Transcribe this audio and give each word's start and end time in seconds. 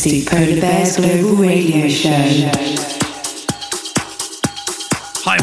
see 0.00 0.24
polar 0.24 0.58
bears 0.60 0.96
glow. 0.96 1.19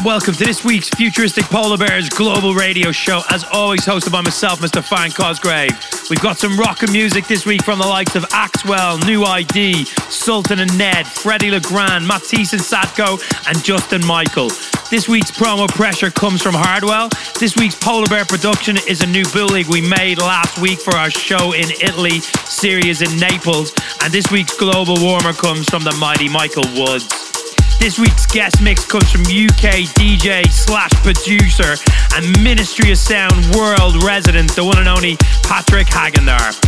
Welcome 0.08 0.32
to 0.36 0.44
this 0.44 0.64
week's 0.64 0.88
Futuristic 0.88 1.44
Polar 1.44 1.76
Bears 1.76 2.08
Global 2.08 2.54
Radio 2.54 2.92
Show. 2.92 3.20
As 3.28 3.44
always, 3.44 3.84
hosted 3.84 4.10
by 4.10 4.22
myself, 4.22 4.58
Mr. 4.58 4.82
Fran 4.82 5.10
Cosgrave. 5.10 5.78
We've 6.08 6.22
got 6.22 6.38
some 6.38 6.56
rock 6.56 6.82
and 6.82 6.90
music 6.90 7.26
this 7.26 7.44
week 7.44 7.62
from 7.62 7.78
the 7.78 7.86
likes 7.86 8.16
of 8.16 8.22
Axwell, 8.30 9.06
New 9.06 9.24
ID, 9.24 9.84
Sultan 9.84 10.60
and 10.60 10.78
Ned, 10.78 11.04
Fedde 11.04 11.50
Le 11.50 11.60
Grand, 11.60 12.06
Matisse 12.06 12.54
and 12.54 12.62
Sadko, 12.62 13.20
and 13.46 13.62
Justin 13.62 14.02
Michael. 14.06 14.48
This 14.90 15.10
week's 15.10 15.30
promo 15.30 15.68
pressure 15.68 16.10
comes 16.10 16.40
from 16.40 16.54
Hardwell. 16.54 17.10
This 17.38 17.54
week's 17.56 17.74
Polar 17.74 18.06
Bear 18.06 18.24
production 18.24 18.78
is 18.88 19.02
a 19.02 19.06
new 19.06 19.26
bootleg 19.26 19.66
we 19.66 19.82
made 19.82 20.16
last 20.16 20.58
week 20.58 20.80
for 20.80 20.96
our 20.96 21.10
show 21.10 21.52
in 21.52 21.70
Italy, 21.82 22.20
Sirius 22.46 23.02
in 23.02 23.14
Naples. 23.20 23.74
And 24.02 24.10
this 24.10 24.30
week's 24.30 24.56
global 24.56 24.96
warmer 24.98 25.34
comes 25.34 25.68
from 25.68 25.84
the 25.84 25.92
mighty 26.00 26.30
Michael 26.30 26.64
Woods. 26.72 27.37
This 27.78 27.96
week's 27.96 28.26
guest 28.26 28.60
mix 28.60 28.84
comes 28.84 29.10
from 29.10 29.20
UK 29.22 29.86
DJ 29.94 30.50
slash 30.50 30.90
producer 31.04 31.76
and 32.16 32.42
Ministry 32.42 32.90
of 32.90 32.98
Sound 32.98 33.54
world 33.54 34.02
resident, 34.02 34.50
the 34.56 34.64
one 34.64 34.78
and 34.78 34.88
only 34.88 35.16
Patrick 35.44 35.86
Hagenaar. 35.86 36.58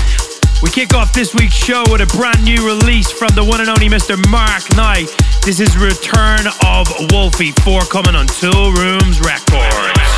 We 0.62 0.70
kick 0.70 0.94
off 0.94 1.12
this 1.12 1.34
week's 1.34 1.54
show 1.54 1.82
with 1.90 2.00
a 2.00 2.06
brand 2.16 2.44
new 2.44 2.64
release 2.64 3.10
from 3.10 3.34
the 3.34 3.42
one 3.42 3.60
and 3.60 3.68
only 3.68 3.88
Mr. 3.88 4.16
Mark 4.30 4.62
Knight. 4.76 5.08
This 5.44 5.58
is 5.58 5.76
Return 5.76 6.46
of 6.64 6.86
Wolfie, 7.10 7.52
forthcoming 7.64 8.14
on 8.14 8.26
Toolroom 8.26 9.20
Records. 9.20 10.09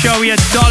show 0.00 0.22
you 0.22 0.32
a 0.32 0.36
dollar. 0.54 0.69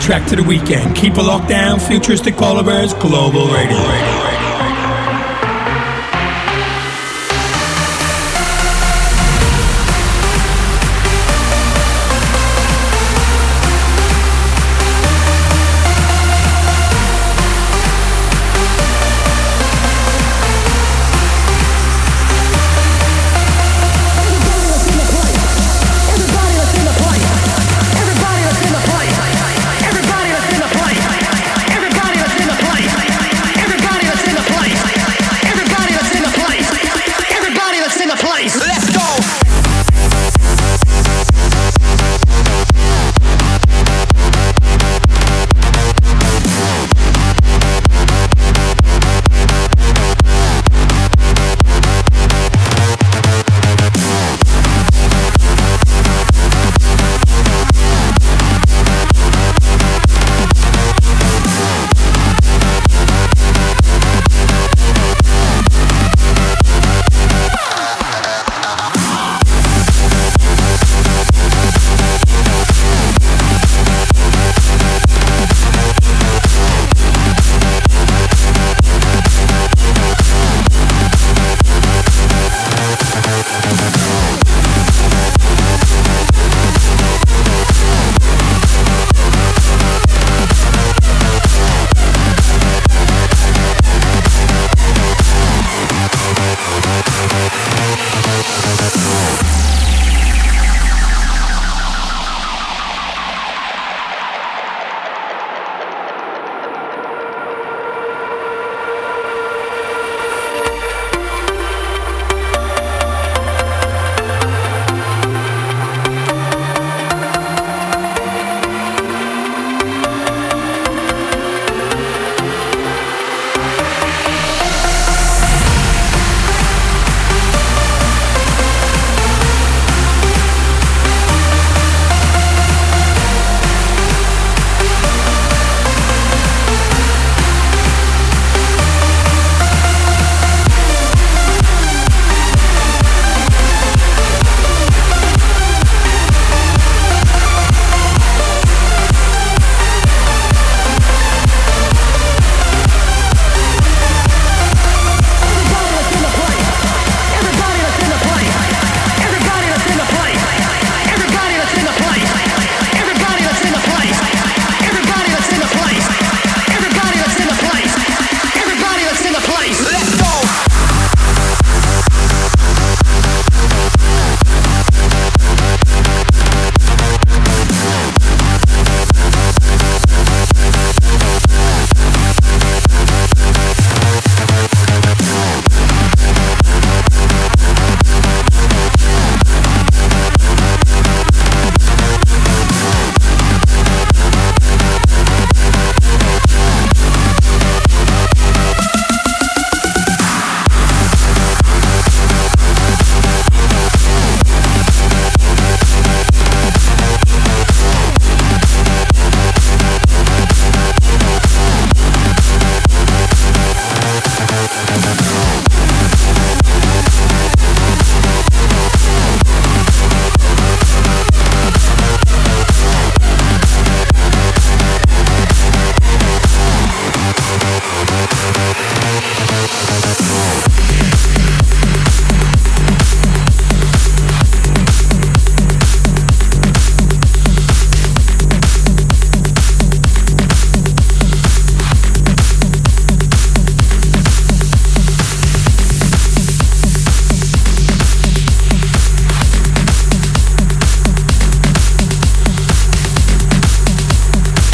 Track 0.00 0.26
to 0.28 0.36
the 0.36 0.42
weekend. 0.42 0.96
Keep 0.96 1.14
a 1.14 1.20
lockdown, 1.20 1.80
futuristic 1.80 2.36
polar 2.36 2.64
bears, 2.64 2.94
global 2.94 3.46
radio. 3.48 3.76
radio. 3.76 4.19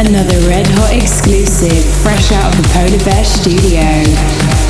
Another 0.07 0.39
red 0.47 0.69
hot 0.69 0.93
exclusive 0.93 1.85
fresh 2.01 2.31
out 2.31 2.55
of 2.55 2.63
the 2.63 2.69
Polar 2.69 3.05
Bear 3.05 3.25
studio. 3.25 4.66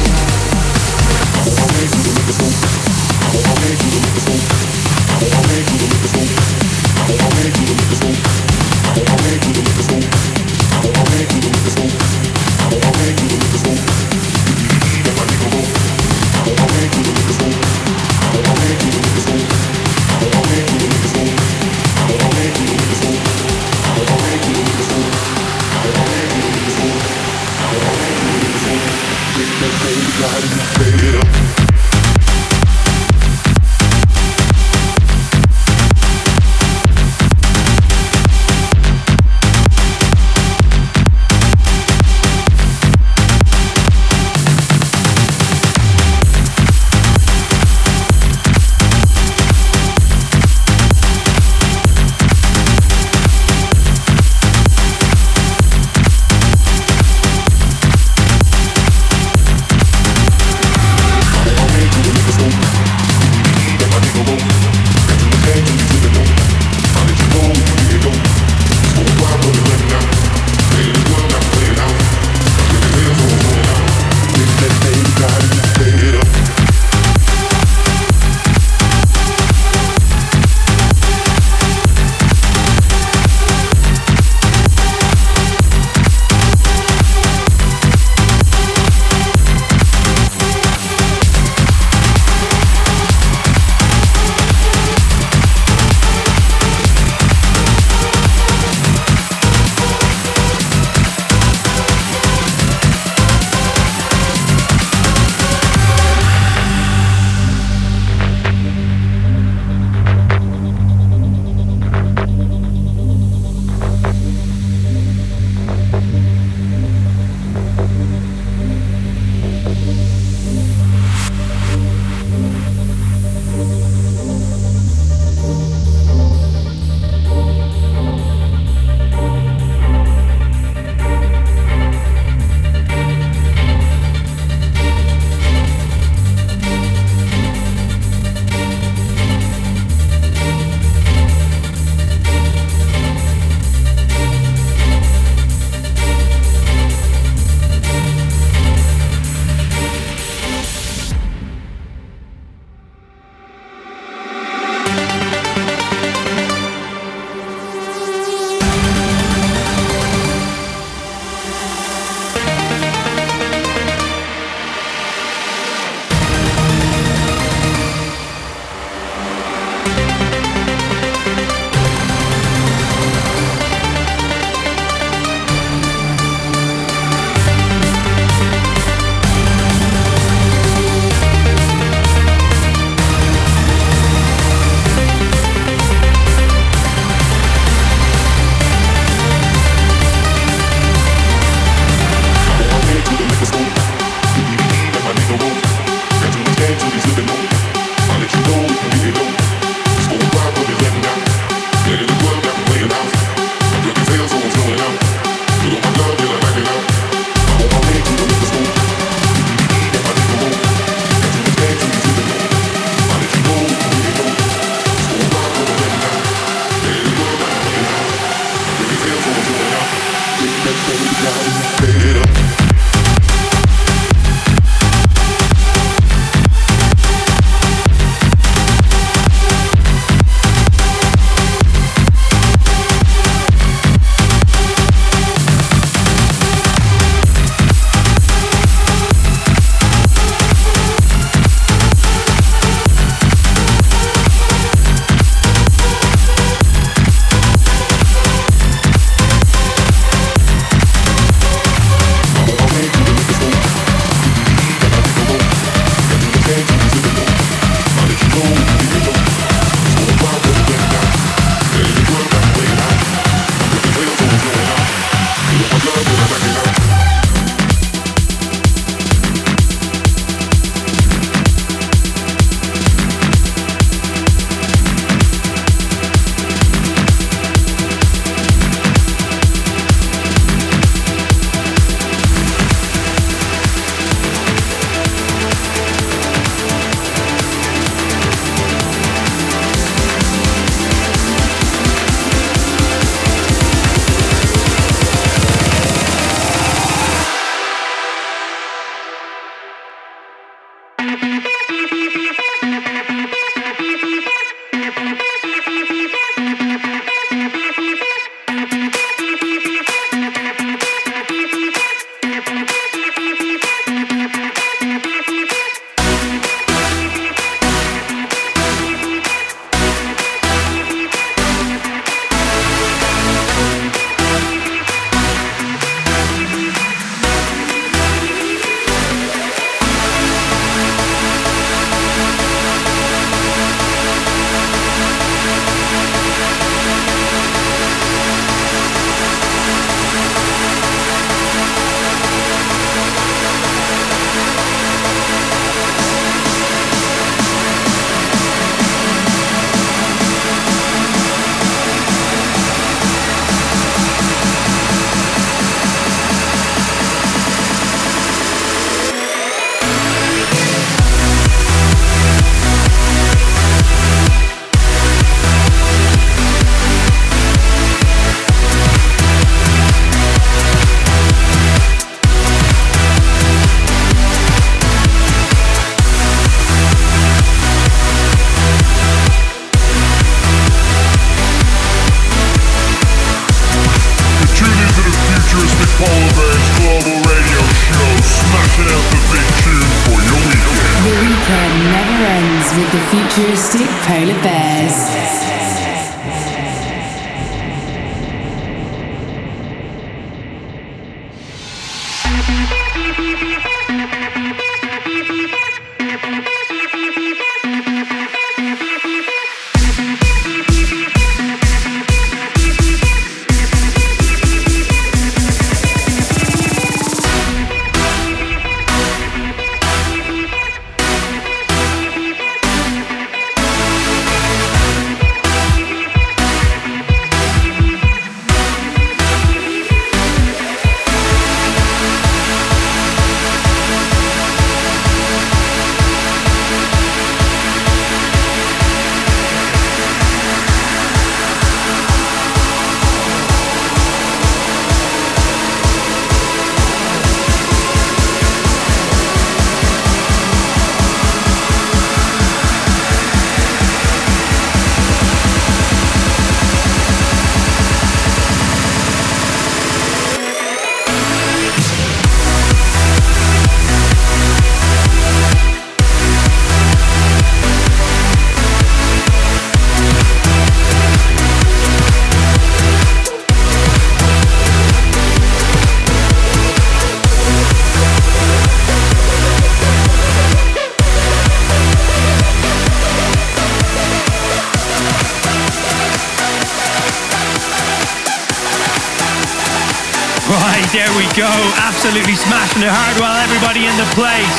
Absolutely 492.07 492.39
smashing 492.39 492.87
it 492.87 492.95
hard 492.95 493.19
while 493.19 493.35
everybody 493.35 493.83
in 493.83 493.97
the 493.99 494.07
place. 494.15 494.59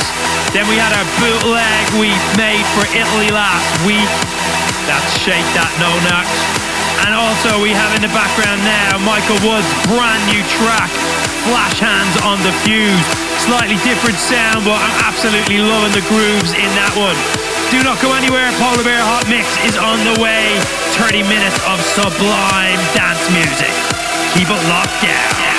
Then 0.52 0.68
we 0.68 0.76
had 0.76 0.92
our 0.92 1.08
bootleg 1.16 1.80
we 1.96 2.12
made 2.36 2.60
for 2.76 2.84
Italy 2.92 3.32
last 3.32 3.72
week. 3.88 4.12
That's 4.84 5.16
Shake 5.24 5.48
That 5.56 5.72
No 5.80 5.88
Knock. 6.04 6.28
And 7.08 7.16
also 7.16 7.56
we 7.64 7.72
have 7.72 7.88
in 7.96 8.04
the 8.04 8.12
background 8.12 8.60
now 8.68 9.00
Michael 9.00 9.40
Woods' 9.40 9.64
brand 9.88 10.20
new 10.28 10.44
track, 10.60 10.92
Flash 11.48 11.80
Hands 11.80 12.14
on 12.28 12.36
the 12.44 12.52
Fuse. 12.68 13.08
Slightly 13.40 13.80
different 13.80 14.20
sound, 14.20 14.68
but 14.68 14.76
I'm 14.76 15.08
absolutely 15.08 15.64
loving 15.64 15.96
the 15.96 16.04
grooves 16.04 16.52
in 16.52 16.68
that 16.76 16.92
one. 17.00 17.16
Do 17.72 17.80
not 17.80 17.96
go 18.04 18.12
anywhere, 18.12 18.52
Polar 18.60 18.84
Bear 18.84 19.00
Hot 19.00 19.24
Mix 19.32 19.56
is 19.64 19.80
on 19.80 19.96
the 20.04 20.20
way. 20.20 20.52
30 21.00 21.24
minutes 21.24 21.56
of 21.64 21.80
sublime 21.80 22.76
dance 22.92 23.24
music. 23.32 23.72
Keep 24.36 24.52
it 24.52 24.62
locked 24.68 25.00
down. 25.00 25.57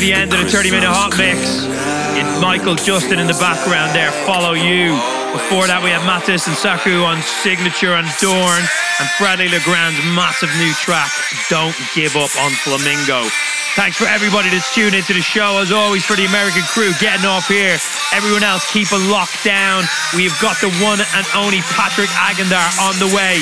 To 0.00 0.06
the 0.06 0.16
end 0.16 0.32
of 0.32 0.40
the 0.40 0.48
30 0.48 0.72
minute 0.72 0.88
hot 0.88 1.12
mix. 1.20 1.68
It's 2.16 2.32
Michael 2.40 2.72
Justin 2.72 3.20
in 3.20 3.28
the 3.28 3.36
background 3.36 3.92
there, 3.92 4.08
Follow 4.24 4.56
You. 4.56 4.96
Before 5.36 5.68
that, 5.68 5.84
we 5.84 5.92
had 5.92 6.00
Mattis 6.08 6.48
and 6.48 6.56
Saku 6.56 7.04
on 7.04 7.20
Signature 7.20 7.92
and 8.00 8.08
Dorn, 8.16 8.64
and 8.96 9.06
Fedde 9.20 9.44
Le 9.52 9.60
Grand's 9.60 10.00
massive 10.16 10.48
new 10.56 10.72
track, 10.80 11.12
Don't 11.52 11.76
Give 11.92 12.16
Up 12.16 12.32
on 12.40 12.48
Flamingo. 12.64 13.28
Thanks 13.76 14.00
for 14.00 14.08
everybody 14.08 14.48
that's 14.48 14.72
tuned 14.72 14.96
into 14.96 15.12
the 15.12 15.20
show. 15.20 15.60
As 15.60 15.68
always, 15.68 16.00
for 16.00 16.16
the 16.16 16.24
American 16.24 16.64
crew 16.72 16.96
getting 16.96 17.28
off 17.28 17.44
here. 17.44 17.76
Everyone 18.16 18.40
else, 18.40 18.64
keep 18.72 18.88
a 18.96 19.00
lockdown. 19.12 19.84
We've 20.16 20.34
got 20.40 20.56
the 20.64 20.72
one 20.80 21.04
and 21.12 21.28
only 21.36 21.60
Patrick 21.76 22.08
Hagenaar 22.08 22.72
on 22.80 22.96
the 22.96 23.12
way. 23.12 23.36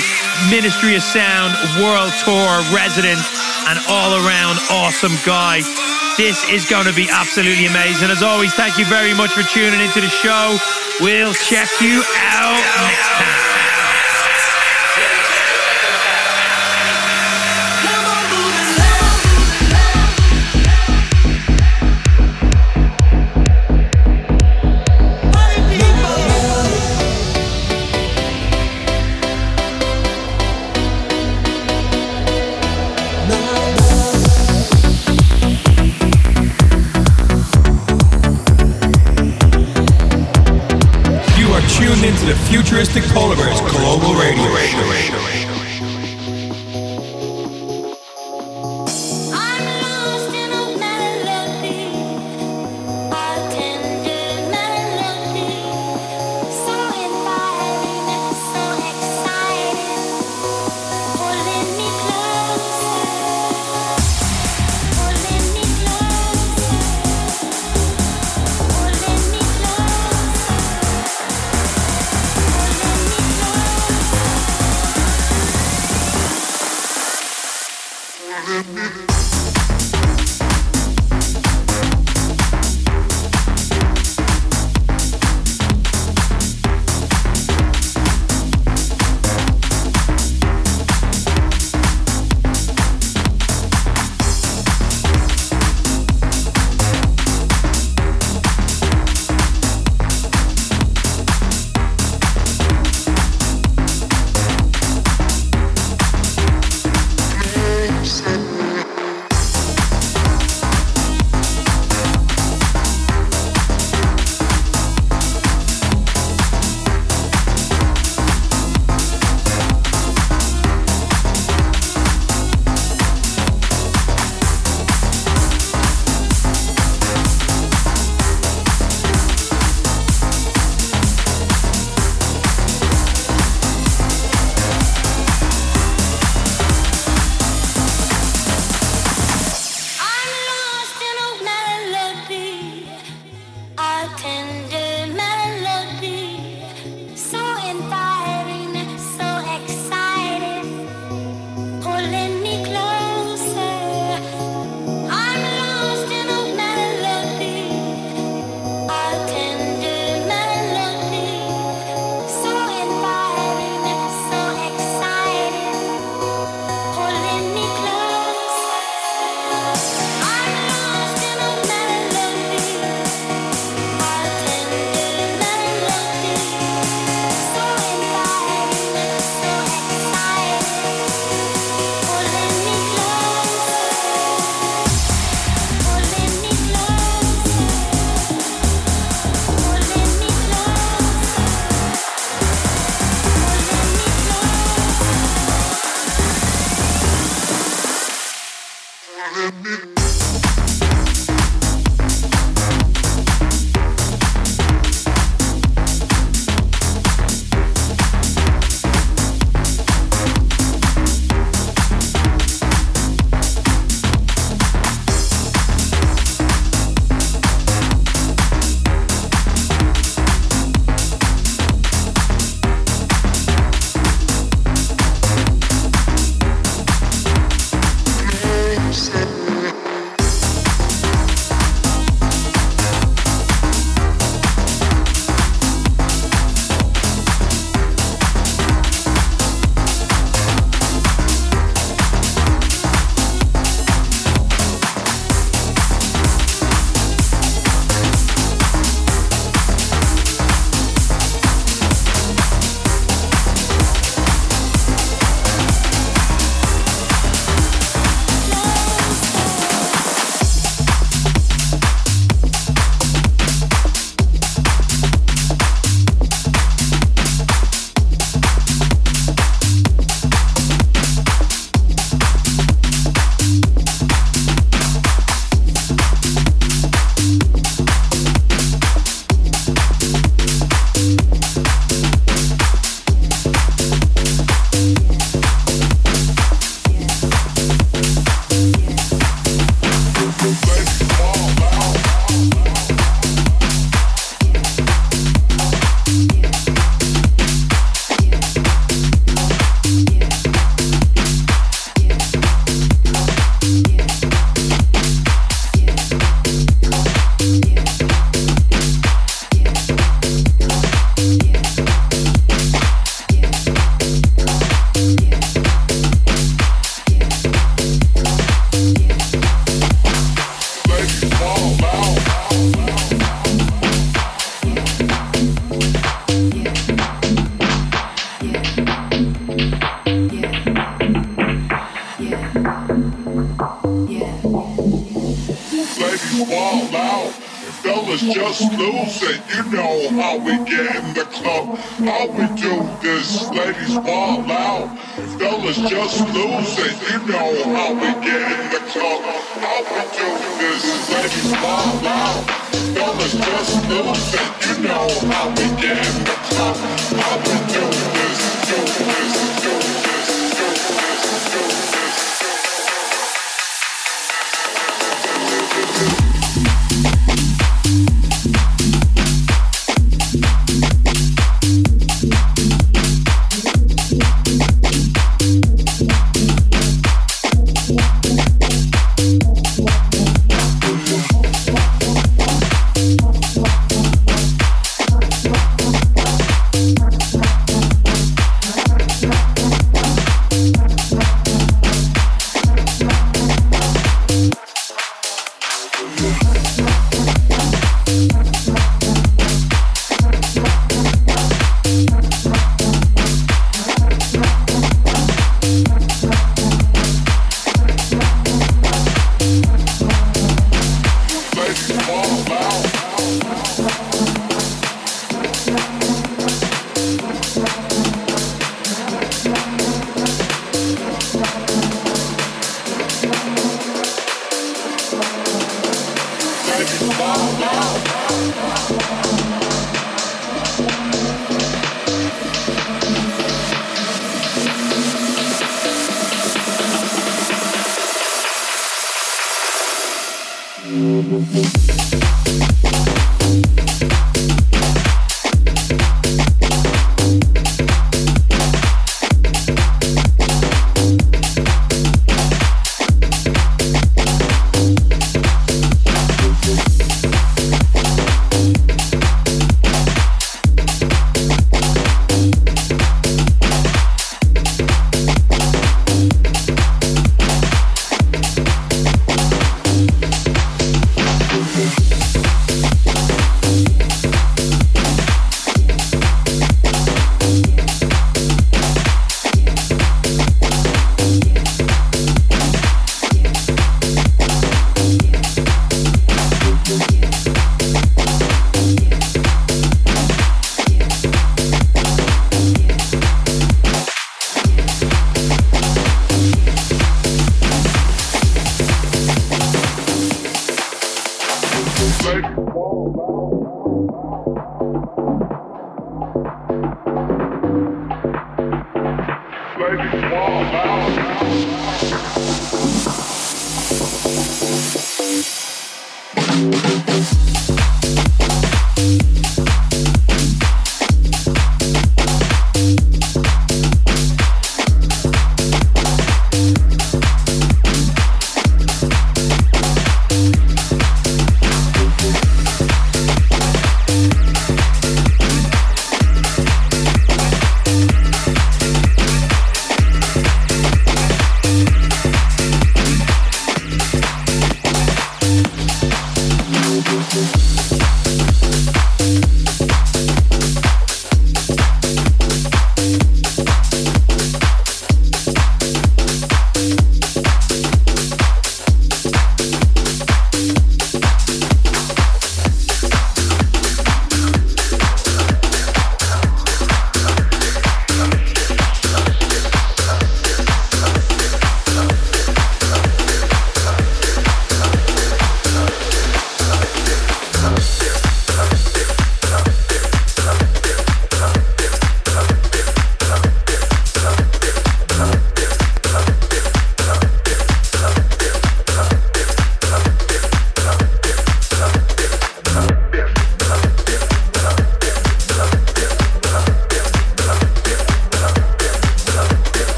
Ministry 0.50 0.98
of 0.98 1.06
Sound 1.06 1.54
World 1.78 2.10
Tour 2.26 2.50
resident 2.74 3.22
and 3.70 3.78
all 3.86 4.18
around 4.26 4.58
awesome 4.74 5.14
guy. 5.22 5.62
This 6.18 6.48
is 6.50 6.68
going 6.68 6.84
to 6.86 6.92
be 6.92 7.06
absolutely 7.08 7.66
amazing. 7.66 8.10
As 8.10 8.24
always, 8.24 8.52
thank 8.52 8.76
you 8.76 8.84
very 8.86 9.14
much 9.14 9.30
for 9.30 9.42
tuning 9.42 9.78
into 9.78 10.00
the 10.00 10.08
show. 10.08 10.58
We'll 11.00 11.32
check 11.32 11.68
you 11.80 12.02
out 12.34 12.60
next 12.82 13.08
time. 13.08 13.37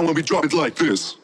Sound 0.00 0.08
when 0.08 0.16
we 0.16 0.22
drop 0.22 0.44
it 0.44 0.54
like 0.54 0.74
this. 0.76 1.19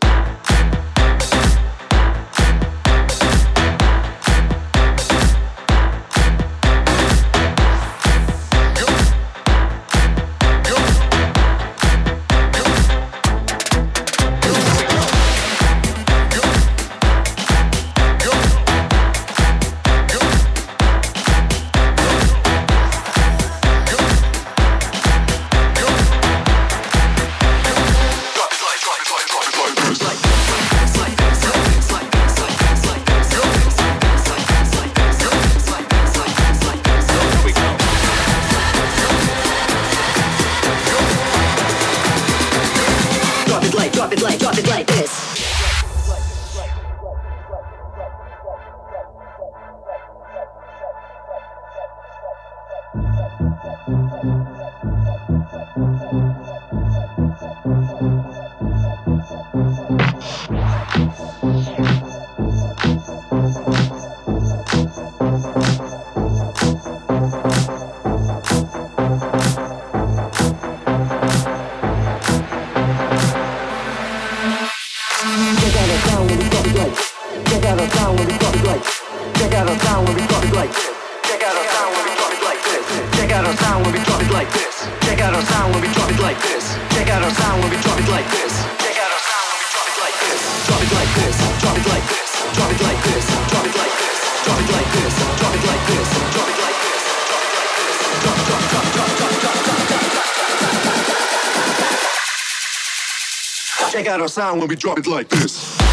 Sound 104.28 104.60
when 104.60 104.68
we 104.68 104.76
drop 104.76 104.98
it 104.98 105.06
like 105.08 105.28
this. 105.28 105.85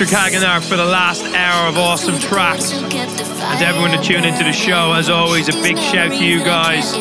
For 0.00 0.76
the 0.76 0.84
last 0.84 1.22
hour 1.36 1.68
of 1.68 1.76
awesome 1.76 2.18
tracks. 2.18 2.72
And 2.72 3.60
everyone 3.60 3.90
to 3.90 4.00
tune 4.00 4.24
into 4.24 4.44
the 4.44 4.52
show, 4.52 4.94
as 4.94 5.10
always, 5.10 5.50
a 5.50 5.52
big 5.60 5.76
shout 5.76 6.12
to 6.12 6.24
you 6.24 6.38
guys. 6.40 6.96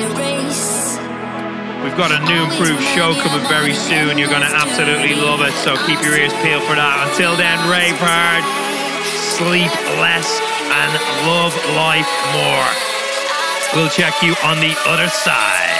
We've 1.79 1.95
got 1.95 2.11
a 2.11 2.19
new 2.27 2.43
improved 2.43 2.83
show 2.91 3.15
coming 3.23 3.47
very 3.47 3.73
soon. 3.73 4.17
You're 4.17 4.27
going 4.27 4.43
to 4.43 4.51
absolutely 4.51 5.15
love 5.15 5.39
it, 5.39 5.53
so 5.63 5.77
keep 5.87 6.03
your 6.03 6.11
ears 6.11 6.33
peeled 6.43 6.63
for 6.67 6.75
that. 6.75 7.07
Until 7.07 7.39
then, 7.39 7.55
rave 7.71 7.95
hard, 8.03 8.43
sleep 9.07 9.71
less, 10.03 10.27
and 10.67 10.91
love 11.23 11.55
life 11.79 12.11
more. 12.35 12.67
We'll 13.79 13.89
check 13.95 14.21
you 14.21 14.35
on 14.43 14.59
the 14.59 14.75
other 14.83 15.07
side. 15.07 15.79